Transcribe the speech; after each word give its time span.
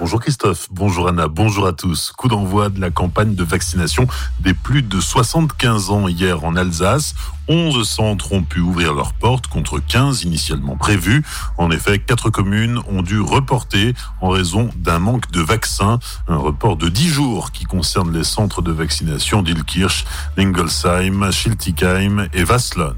Bonjour 0.00 0.18
Christophe, 0.18 0.68
bonjour 0.70 1.08
Anna, 1.08 1.28
bonjour 1.28 1.66
à 1.66 1.74
tous. 1.74 2.12
Coup 2.16 2.28
d'envoi 2.28 2.70
de 2.70 2.80
la 2.80 2.90
campagne 2.90 3.34
de 3.34 3.44
vaccination 3.44 4.06
des 4.40 4.54
plus 4.54 4.80
de 4.80 4.98
75 4.98 5.90
ans 5.90 6.08
hier 6.08 6.42
en 6.42 6.56
Alsace. 6.56 7.14
11 7.48 7.86
centres 7.86 8.32
ont 8.32 8.42
pu 8.42 8.60
ouvrir 8.60 8.94
leurs 8.94 9.12
portes 9.12 9.48
contre 9.48 9.78
15 9.78 10.22
initialement 10.22 10.78
prévus. 10.78 11.22
En 11.58 11.70
effet, 11.70 11.98
quatre 11.98 12.30
communes 12.30 12.80
ont 12.88 13.02
dû 13.02 13.20
reporter 13.20 13.92
en 14.22 14.30
raison 14.30 14.70
d'un 14.74 15.00
manque 15.00 15.30
de 15.32 15.42
vaccins. 15.42 15.98
Un 16.28 16.38
report 16.38 16.76
de 16.78 16.88
10 16.88 17.08
jours 17.10 17.52
qui 17.52 17.66
concerne 17.66 18.10
les 18.10 18.24
centres 18.24 18.62
de 18.62 18.72
vaccination 18.72 19.42
d'Ilkirch, 19.42 20.06
Lingolsheim, 20.38 21.30
Schiltigheim 21.30 22.26
et 22.32 22.44
Wasselon. 22.44 22.96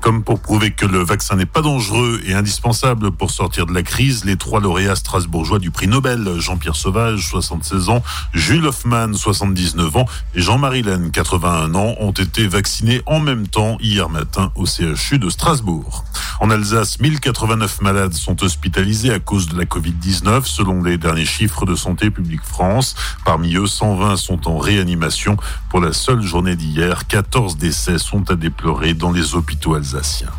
Comme 0.00 0.22
pour 0.22 0.40
prouver 0.40 0.70
que 0.70 0.86
le 0.86 1.02
vaccin 1.02 1.36
n'est 1.36 1.46
pas 1.46 1.62
dangereux 1.62 2.20
et 2.24 2.34
indispensable 2.34 3.10
pour 3.10 3.30
sortir 3.30 3.66
de 3.66 3.72
la 3.72 3.82
crise, 3.82 4.24
les 4.24 4.36
trois 4.36 4.60
lauréats 4.60 4.96
strasbourgeois 4.96 5.58
du 5.58 5.70
prix 5.70 5.88
Nobel, 5.88 6.38
Jean-Pierre 6.38 6.76
Sauvage, 6.76 7.28
76 7.28 7.88
ans, 7.88 8.02
Jules 8.32 8.66
Hoffmann, 8.66 9.14
79 9.14 9.96
ans 9.96 10.06
et 10.34 10.40
Jean-Marie 10.40 10.82
Laine, 10.82 11.10
81 11.10 11.74
ans, 11.74 11.94
ont 11.98 12.12
été 12.12 12.46
vaccinés 12.46 13.02
en 13.06 13.20
même 13.20 13.48
temps 13.48 13.76
hier 13.80 14.08
matin 14.08 14.52
au 14.54 14.66
CHU 14.66 15.18
de 15.18 15.30
Strasbourg. 15.30 16.04
En 16.38 16.50
Alsace, 16.50 17.00
1089 17.00 17.80
malades 17.80 18.12
sont 18.12 18.42
hospitalisés 18.42 19.12
à 19.12 19.18
cause 19.18 19.48
de 19.48 19.56
la 19.56 19.64
Covid-19 19.64 20.44
selon 20.44 20.82
les 20.82 20.98
derniers 20.98 21.24
chiffres 21.24 21.64
de 21.64 21.74
Santé 21.74 22.10
publique 22.10 22.42
France. 22.42 22.94
Parmi 23.24 23.54
eux, 23.56 23.66
120 23.66 24.16
sont 24.16 24.46
en 24.48 24.58
réanimation. 24.58 25.36
Pour 25.70 25.80
la 25.80 25.92
seule 25.92 26.22
journée 26.22 26.56
d'hier, 26.56 27.06
14 27.06 27.56
décès 27.56 27.98
sont 27.98 28.30
à 28.30 28.36
déplorer 28.36 28.94
dans 28.94 29.12
les 29.12 29.34
hôpitaux 29.34 29.74
alsaciens. 29.74 30.32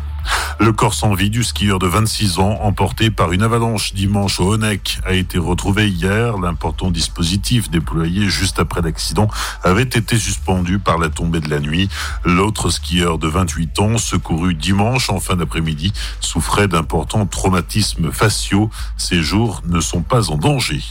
Le 0.60 0.72
corps 0.72 0.94
sans 0.94 1.14
vie 1.14 1.30
du 1.30 1.44
skieur 1.44 1.78
de 1.78 1.86
26 1.86 2.38
ans, 2.38 2.58
emporté 2.62 3.10
par 3.10 3.32
une 3.32 3.42
avalanche 3.42 3.94
dimanche 3.94 4.40
au 4.40 4.54
Honeck, 4.54 4.98
a 5.06 5.12
été 5.12 5.38
retrouvé 5.38 5.88
hier. 5.88 6.36
L'important 6.38 6.90
dispositif 6.90 7.70
déployé 7.70 8.28
juste 8.28 8.58
après 8.58 8.82
l'accident 8.82 9.28
avait 9.62 9.82
été 9.82 10.18
suspendu 10.18 10.78
par 10.78 10.98
la 10.98 11.10
tombée 11.10 11.40
de 11.40 11.48
la 11.48 11.60
nuit. 11.60 11.88
L'autre 12.24 12.70
skieur 12.70 13.18
de 13.18 13.28
28 13.28 13.78
ans, 13.80 13.98
secouru 13.98 14.54
dimanche 14.54 15.10
en 15.10 15.20
fin 15.20 15.36
d'après-midi, 15.36 15.92
souffrait 16.20 16.68
d'importants 16.68 17.26
traumatismes 17.26 18.10
faciaux. 18.10 18.70
Ses 18.96 19.22
jours 19.22 19.62
ne 19.66 19.80
sont 19.80 20.02
pas 20.02 20.30
en 20.30 20.36
danger. 20.36 20.82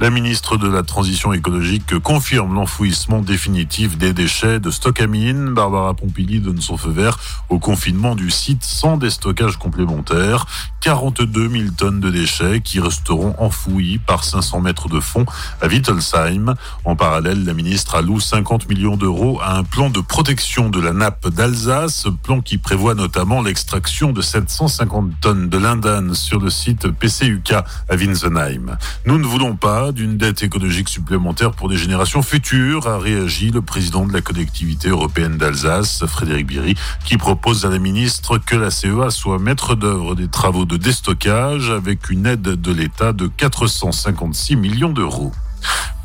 La 0.00 0.10
ministre 0.10 0.56
de 0.56 0.68
la 0.68 0.82
Transition 0.82 1.32
écologique 1.32 1.98
confirme 1.98 2.54
l'enfouissement 2.54 3.20
définitif 3.20 3.96
des 3.98 4.12
déchets 4.12 4.60
de 4.60 4.70
Stockamine. 4.70 5.54
Barbara 5.54 5.94
Pompili 5.94 6.40
donne 6.40 6.60
son 6.60 6.76
feu 6.76 6.90
vert 6.90 7.18
au 7.48 7.58
confinement 7.58 8.14
du 8.14 8.30
site 8.30 8.64
sans 8.64 8.96
déstockage 8.96 9.58
complémentaire. 9.58 10.46
42 10.80 11.48
000 11.48 11.64
tonnes 11.76 12.00
de 12.00 12.10
déchets 12.10 12.60
qui 12.60 12.80
resteront 12.80 13.36
enfouis 13.38 13.98
par 13.98 14.24
500 14.24 14.60
mètres 14.60 14.88
de 14.88 14.98
fond 14.98 15.24
à 15.60 15.68
Wittelsheim. 15.68 16.54
En 16.84 16.96
parallèle, 16.96 17.44
la 17.44 17.54
ministre 17.54 17.94
alloue 17.94 18.18
50 18.18 18.68
millions 18.68 18.96
d'euros 18.96 19.40
à 19.40 19.56
un 19.56 19.64
plan 19.64 19.90
de 19.90 20.00
protection 20.00 20.68
de 20.70 20.80
la 20.80 20.92
nappe 20.92 21.28
d'Alsace, 21.28 22.06
plan 22.22 22.40
qui 22.40 22.58
prévoit 22.58 22.94
notamment 22.94 23.42
l'extraction 23.42 24.12
de 24.12 24.20
750 24.20 25.20
tonnes 25.20 25.48
de 25.48 25.58
lindane 25.58 26.14
sur 26.14 26.40
le 26.40 26.50
site 26.50 26.88
PCUK 26.88 27.52
à 27.52 27.94
Winsenheim. 27.94 28.76
Nous 29.06 29.18
ne 29.18 29.24
voulons 29.24 29.56
pas 29.62 29.92
d'une 29.92 30.16
dette 30.16 30.42
écologique 30.42 30.88
supplémentaire 30.88 31.52
pour 31.52 31.68
des 31.68 31.76
générations 31.76 32.20
futures, 32.22 32.88
a 32.88 32.98
réagi 32.98 33.52
le 33.52 33.62
président 33.62 34.04
de 34.04 34.12
la 34.12 34.20
collectivité 34.20 34.88
européenne 34.88 35.38
d'Alsace, 35.38 36.04
Frédéric 36.04 36.48
Biry, 36.48 36.74
qui 37.04 37.16
propose 37.16 37.64
à 37.64 37.68
la 37.68 37.78
ministre 37.78 38.38
que 38.38 38.56
la 38.56 38.72
CEA 38.72 39.10
soit 39.10 39.38
maître 39.38 39.76
d'œuvre 39.76 40.16
des 40.16 40.26
travaux 40.26 40.64
de 40.64 40.76
déstockage 40.76 41.70
avec 41.70 42.10
une 42.10 42.26
aide 42.26 42.42
de 42.42 42.72
l'État 42.72 43.12
de 43.12 43.28
456 43.28 44.56
millions 44.56 44.92
d'euros. 44.92 45.30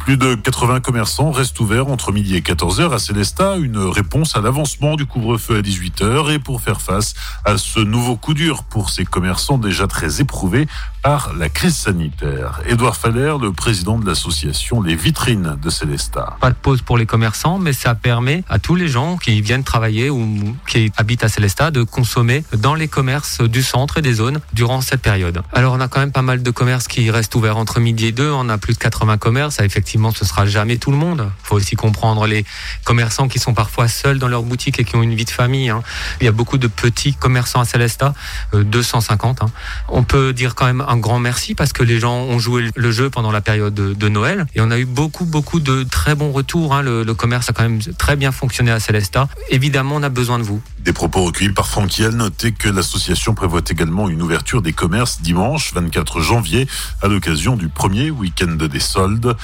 Plus 0.07 0.15
de 0.15 0.35
80 0.35 0.79
commerçants 0.79 1.31
restent 1.31 1.59
ouverts 1.59 1.89
entre 1.89 2.13
midi 2.13 2.37
et 2.37 2.39
14h 2.39 2.93
à 2.93 2.97
Célestat, 2.97 3.57
une 3.57 3.77
réponse 3.77 4.37
à 4.37 4.39
l'avancement 4.39 4.95
du 4.95 5.05
couvre-feu 5.05 5.57
à 5.57 5.61
18h 5.61 6.31
et 6.31 6.39
pour 6.39 6.61
faire 6.61 6.79
face 6.79 7.13
à 7.43 7.57
ce 7.57 7.81
nouveau 7.81 8.15
coup 8.15 8.33
dur 8.33 8.63
pour 8.63 8.89
ces 8.89 9.03
commerçants 9.03 9.57
déjà 9.57 9.85
très 9.85 10.21
éprouvés 10.21 10.65
par 11.03 11.33
la 11.33 11.49
crise 11.49 11.75
sanitaire. 11.75 12.61
Édouard 12.65 12.95
Faller, 12.95 13.35
le 13.41 13.51
président 13.51 13.99
de 13.99 14.05
l'association 14.05 14.81
Les 14.81 14.95
Vitrines 14.95 15.57
de 15.61 15.69
Célestat. 15.69 16.37
Pas 16.39 16.51
de 16.51 16.55
pause 16.55 16.81
pour 16.81 16.97
les 16.97 17.05
commerçants, 17.05 17.59
mais 17.59 17.73
ça 17.73 17.93
permet 17.93 18.45
à 18.47 18.59
tous 18.59 18.75
les 18.75 18.87
gens 18.87 19.17
qui 19.17 19.41
viennent 19.41 19.65
travailler 19.65 20.09
ou 20.09 20.55
qui 20.67 20.89
habitent 20.95 21.25
à 21.25 21.29
Célestat 21.29 21.71
de 21.71 21.83
consommer 21.83 22.45
dans 22.53 22.75
les 22.75 22.87
commerces 22.87 23.41
du 23.41 23.61
centre 23.61 23.97
et 23.97 24.01
des 24.01 24.13
zones 24.13 24.39
durant 24.53 24.79
cette 24.79 25.01
période. 25.01 25.41
Alors 25.51 25.73
on 25.73 25.81
a 25.81 25.89
quand 25.89 25.99
même 25.99 26.13
pas 26.13 26.21
mal 26.21 26.43
de 26.43 26.51
commerces 26.51 26.87
qui 26.87 27.11
restent 27.11 27.35
ouverts 27.35 27.57
entre 27.57 27.81
midi 27.81 28.05
et 28.05 28.11
deux. 28.13 28.31
On 28.31 28.47
a 28.47 28.57
plus 28.57 28.73
de 28.73 28.79
80 28.79 29.17
commerces. 29.17 29.59
Effectivement, 29.59 29.96
ce 30.17 30.25
sera 30.25 30.45
jamais 30.45 30.77
tout 30.77 30.91
le 30.91 30.97
monde. 30.97 31.29
Il 31.43 31.47
faut 31.47 31.55
aussi 31.55 31.75
comprendre 31.75 32.25
les 32.27 32.45
commerçants 32.83 33.27
qui 33.27 33.39
sont 33.39 33.53
parfois 33.53 33.87
seuls 33.87 34.19
dans 34.19 34.27
leur 34.27 34.43
boutique 34.43 34.79
et 34.79 34.83
qui 34.83 34.95
ont 34.95 35.03
une 35.03 35.15
vie 35.15 35.25
de 35.25 35.29
famille. 35.29 35.69
Hein. 35.69 35.83
Il 36.21 36.25
y 36.25 36.27
a 36.27 36.31
beaucoup 36.31 36.57
de 36.57 36.67
petits 36.67 37.13
commerçants 37.13 37.61
à 37.61 37.65
Célestat, 37.65 38.13
250. 38.53 39.41
Euh, 39.41 39.45
hein. 39.45 39.51
On 39.89 40.03
peut 40.03 40.33
dire 40.33 40.55
quand 40.55 40.65
même 40.65 40.83
un 40.87 40.97
grand 40.97 41.19
merci 41.19 41.55
parce 41.55 41.73
que 41.73 41.83
les 41.83 41.99
gens 41.99 42.15
ont 42.15 42.39
joué 42.39 42.69
le 42.75 42.91
jeu 42.91 43.09
pendant 43.09 43.31
la 43.31 43.41
période 43.41 43.73
de, 43.73 44.07
Noël 44.07 44.45
et 44.55 44.61
on 44.61 44.71
a 44.71 44.79
eu 44.79 44.85
beaucoup, 44.85 45.25
beaucoup 45.25 45.59
de 45.59 45.83
très 45.83 46.15
bons 46.15 46.31
retours. 46.31 46.73
Hein. 46.73 46.81
Le, 46.81 47.13
commerce 47.13 47.49
a 47.49 47.53
quand 47.53 47.63
même 47.63 47.81
très 47.97 48.15
bien 48.15 48.31
fonctionné 48.31 48.71
à 48.71 48.79
Célestat. 48.79 49.27
Évidemment, 49.49 49.95
on 49.95 50.03
a 50.03 50.09
besoin 50.09 50.37
de 50.37 50.43
vous. 50.43 50.61
Des 50.79 50.93
propos 50.93 51.25
recueillis 51.25 51.51
par 51.51 51.67
Franquiel. 51.67 52.11
Notez 52.11 52.53
que 52.53 52.69
l'association 52.69 53.33
prévoit 53.33 53.61
également 53.69 54.07
une 54.07 54.21
ouverture 54.21 54.61
des 54.61 54.71
commerces 54.71 55.21
dimanche 55.21 55.73
24 55.73 56.21
janvier 56.21 56.67
à 57.01 57.07
l'occasion 57.07 57.57
du 57.57 57.67
premier 57.67 58.11
week-end 58.11 58.55
des 58.55 58.79
soldes. 58.79 59.35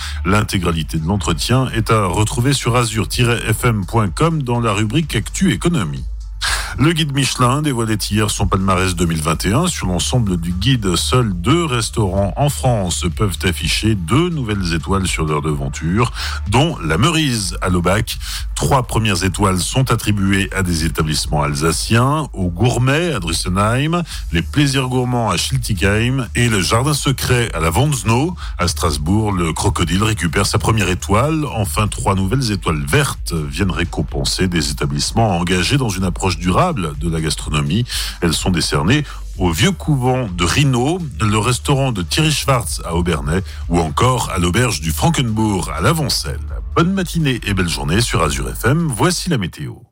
L'intégralité 0.44 0.98
de 0.98 1.08
l'entretien 1.08 1.70
est 1.74 1.90
à 1.90 2.06
retrouver 2.06 2.52
sur 2.52 2.76
azur-fm.com 2.76 4.44
dans 4.44 4.60
la 4.60 4.74
rubrique 4.74 5.16
Actu 5.16 5.54
Économie. 5.54 6.04
Le 6.80 6.92
guide 6.92 7.14
Michelin 7.14 7.62
dévoilait 7.62 8.00
hier 8.10 8.32
son 8.32 8.48
palmarès 8.48 8.96
2021. 8.96 9.68
Sur 9.68 9.88
l'ensemble 9.88 10.38
du 10.38 10.52
guide, 10.52 10.96
seuls 10.96 11.32
deux 11.32 11.66
restaurants 11.66 12.34
en 12.36 12.50
France 12.50 13.06
peuvent 13.16 13.38
afficher 13.44 13.94
deux 13.94 14.30
nouvelles 14.30 14.74
étoiles 14.74 15.06
sur 15.08 15.26
leur 15.26 15.44
devanture, 15.44 16.12
dont 16.50 16.76
la 16.84 16.98
Meurise 16.98 17.58
à 17.62 17.70
l'Aubac. 17.70 18.18
Trois 18.56 18.84
premières 18.84 19.24
étoiles 19.24 19.60
sont 19.60 19.92
attribuées 19.92 20.50
à 20.52 20.64
des 20.64 20.84
établissements 20.86 21.44
alsaciens, 21.44 22.28
au 22.34 22.50
Gourmet 22.50 23.14
à 23.14 23.20
Drussenheim, 23.20 24.02
les 24.32 24.42
Plaisirs 24.42 24.88
Gourmands 24.88 25.30
à 25.30 25.38
Schiltigheim 25.38 26.28
et 26.34 26.50
le 26.50 26.62
Jardin 26.62 26.94
Secret 26.94 27.52
à 27.54 27.60
la 27.60 27.70
Vanzno. 27.70 28.36
À 28.58 28.68
Strasbourg, 28.68 29.32
le 29.32 29.54
Crocodile 29.54 30.04
récupère 30.04 30.48
sa 30.48 30.58
première 30.58 30.90
étoile. 30.90 31.46
Enfin, 31.56 31.88
trois 31.88 32.16
nouvelles 32.16 32.52
étoiles 32.52 32.84
vertes 32.84 33.34
viennent 33.34 33.72
récompenser 33.72 34.48
des 34.48 34.72
établissements 34.72 35.38
engagés 35.38 35.78
dans 35.78 35.90
une 35.90 36.06
approche 36.06 36.38
durable 36.38 36.63
de 36.72 37.10
la 37.10 37.20
gastronomie. 37.20 37.84
Elles 38.22 38.34
sont 38.34 38.52
décernées 38.52 39.04
au 39.38 39.52
Vieux 39.52 39.72
Couvent 39.72 40.28
de 40.28 40.46
Rhino, 40.46 41.00
le 41.20 41.38
restaurant 41.38 41.92
de 41.92 42.04
Thierry 42.04 42.32
Schwartz 42.32 42.82
à 42.86 42.96
Aubernais 42.96 43.44
ou 43.68 43.80
encore 43.80 44.30
à 44.30 44.38
l'auberge 44.38 44.80
du 44.80 44.92
Frankenbourg 44.92 45.72
à 45.76 45.82
l'Avancelle. 45.82 46.40
Bonne 46.76 46.94
matinée 46.94 47.42
et 47.46 47.54
belle 47.54 47.68
journée 47.68 48.00
sur 48.00 48.24
Azure 48.24 48.50
FM. 48.50 48.88
Voici 48.88 49.30
la 49.30 49.38
météo. 49.38 49.84